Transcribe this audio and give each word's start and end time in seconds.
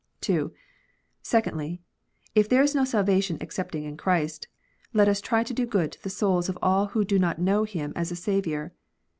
(2) 0.21 0.51
Secondly, 1.21 1.79
if 2.33 2.49
there 2.49 2.63
is 2.63 2.73
no 2.73 2.83
salvation 2.83 3.37
excepting 3.39 3.83
in 3.83 3.95
Christ, 3.95 4.47
let 4.93 5.07
us 5.07 5.21
try 5.21 5.43
to 5.43 5.53
do 5.53 5.67
good 5.67 5.91
to 5.91 6.01
the 6.01 6.09
souls 6.09 6.49
of 6.49 6.57
all 6.59 6.87
who 6.87 7.05
do 7.05 7.19
not 7.19 7.37
know 7.37 7.65
Him 7.65 7.93
as 7.95 8.11
a 8.11 8.15
Saviour. 8.15 8.71